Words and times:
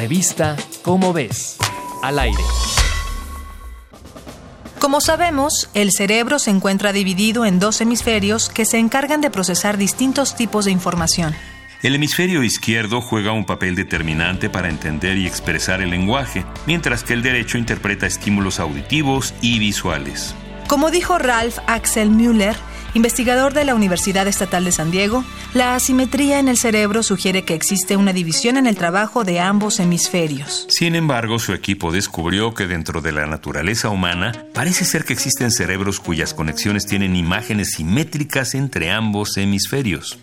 Revista 0.00 0.56
Cómo 0.80 1.12
ves. 1.12 1.58
Al 2.02 2.18
aire. 2.18 2.42
Como 4.78 5.02
sabemos, 5.02 5.68
el 5.74 5.92
cerebro 5.92 6.38
se 6.38 6.50
encuentra 6.50 6.94
dividido 6.94 7.44
en 7.44 7.58
dos 7.58 7.82
hemisferios 7.82 8.48
que 8.48 8.64
se 8.64 8.78
encargan 8.78 9.20
de 9.20 9.28
procesar 9.28 9.76
distintos 9.76 10.36
tipos 10.36 10.64
de 10.64 10.70
información. 10.70 11.34
El 11.82 11.94
hemisferio 11.96 12.42
izquierdo 12.42 13.02
juega 13.02 13.32
un 13.32 13.44
papel 13.44 13.74
determinante 13.74 14.48
para 14.48 14.70
entender 14.70 15.18
y 15.18 15.26
expresar 15.26 15.82
el 15.82 15.90
lenguaje, 15.90 16.46
mientras 16.64 17.04
que 17.04 17.12
el 17.12 17.20
derecho 17.20 17.58
interpreta 17.58 18.06
estímulos 18.06 18.58
auditivos 18.58 19.34
y 19.42 19.58
visuales. 19.58 20.34
Como 20.66 20.90
dijo 20.90 21.18
Ralph 21.18 21.58
Axel 21.66 22.08
Müller, 22.08 22.56
investigador 22.94 23.54
de 23.54 23.64
la 23.64 23.74
Universidad 23.74 24.26
Estatal 24.26 24.64
de 24.64 24.72
San 24.72 24.90
Diego, 24.90 25.24
la 25.54 25.74
asimetría 25.74 26.38
en 26.38 26.48
el 26.48 26.56
cerebro 26.56 27.02
sugiere 27.02 27.44
que 27.44 27.54
existe 27.54 27.96
una 27.96 28.12
división 28.12 28.56
en 28.56 28.66
el 28.66 28.76
trabajo 28.76 29.24
de 29.24 29.40
ambos 29.40 29.80
hemisferios. 29.80 30.66
Sin 30.68 30.94
embargo, 30.94 31.38
su 31.38 31.52
equipo 31.52 31.92
descubrió 31.92 32.54
que 32.54 32.66
dentro 32.66 33.00
de 33.00 33.12
la 33.12 33.26
naturaleza 33.26 33.88
humana 33.88 34.46
parece 34.54 34.84
ser 34.84 35.04
que 35.04 35.12
existen 35.12 35.50
cerebros 35.50 36.00
cuyas 36.00 36.34
conexiones 36.34 36.86
tienen 36.86 37.16
imágenes 37.16 37.72
simétricas 37.72 38.54
entre 38.54 38.90
ambos 38.90 39.36
hemisferios. 39.36 40.18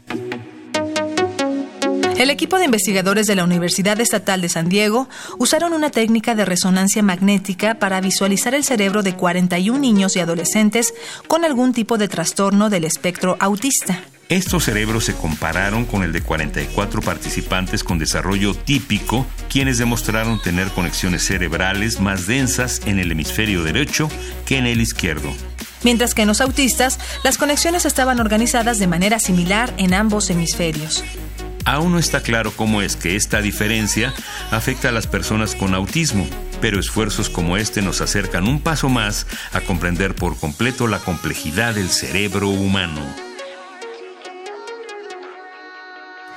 El 2.17 2.31
equipo 2.31 2.57
de 2.57 2.65
investigadores 2.65 3.27
de 3.27 3.35
la 3.35 3.43
Universidad 3.43 4.01
Estatal 4.01 4.41
de 4.41 4.49
San 4.49 4.69
Diego 4.69 5.07
usaron 5.37 5.73
una 5.73 5.91
técnica 5.91 6.33
de 6.33 6.45
resonancia 6.45 7.03
magnética 7.03 7.75
para 7.75 8.01
visualizar 8.01 8.55
el 8.55 8.63
cerebro 8.63 9.03
de 9.03 9.15
41 9.15 9.77
niños 9.77 10.15
y 10.15 10.19
adolescentes 10.19 10.95
con 11.27 11.45
algún 11.45 11.73
tipo 11.73 11.99
de 11.99 12.07
trastorno 12.07 12.71
del 12.71 12.85
espectro 12.85 13.37
autista. 13.39 14.01
Estos 14.29 14.63
cerebros 14.63 15.05
se 15.05 15.13
compararon 15.13 15.85
con 15.85 16.01
el 16.01 16.11
de 16.11 16.21
44 16.21 17.01
participantes 17.03 17.83
con 17.83 17.99
desarrollo 17.99 18.55
típico, 18.55 19.27
quienes 19.47 19.77
demostraron 19.77 20.41
tener 20.41 20.69
conexiones 20.69 21.23
cerebrales 21.23 21.99
más 21.99 22.25
densas 22.25 22.81
en 22.87 22.97
el 22.97 23.11
hemisferio 23.11 23.63
derecho 23.63 24.09
que 24.47 24.57
en 24.57 24.65
el 24.65 24.81
izquierdo. 24.81 25.31
Mientras 25.83 26.15
que 26.15 26.23
en 26.23 26.29
los 26.29 26.41
autistas, 26.41 26.99
las 27.23 27.37
conexiones 27.37 27.85
estaban 27.85 28.19
organizadas 28.19 28.79
de 28.79 28.87
manera 28.87 29.19
similar 29.19 29.71
en 29.77 29.93
ambos 29.93 30.31
hemisferios. 30.31 31.03
Aún 31.67 31.91
no 31.91 31.99
está 31.99 32.21
claro 32.21 32.53
cómo 32.55 32.81
es 32.81 32.95
que 32.95 33.17
esta 33.17 33.41
diferencia 33.41 34.13
afecta 34.51 34.87
a 34.87 34.93
las 34.93 35.05
personas 35.05 35.53
con 35.53 35.75
autismo, 35.75 36.25
pero 36.61 36.79
esfuerzos 36.79 37.29
como 37.29 37.57
este 37.57 37.81
nos 37.81 37.99
acercan 37.99 38.47
un 38.47 38.61
paso 38.61 38.87
más 38.87 39.27
a 39.51 39.59
comprender 39.59 40.15
por 40.15 40.37
completo 40.39 40.87
la 40.87 40.99
complejidad 40.99 41.75
del 41.75 41.89
cerebro 41.89 42.47
humano. 42.47 43.01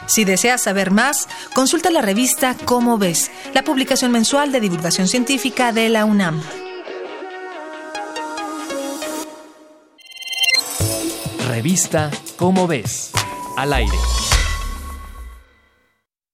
Si 0.07 0.25
deseas 0.25 0.65
saber 0.65 0.91
más, 0.91 1.29
consulta 1.55 1.91
la 1.91 2.03
revista 2.03 2.57
Cómo 2.65 2.99
ves, 2.99 3.31
la 3.55 3.63
publicación 3.63 4.11
mensual 4.11 4.51
de 4.51 4.59
divulgación 4.59 5.07
científica 5.07 5.71
de 5.71 5.91
la 5.91 6.07
UNAM. 6.07 6.43
Revista 11.47 12.11
Cómo 12.37 12.67
ves. 12.67 13.13
Al 13.57 13.73
aire. 13.75 13.97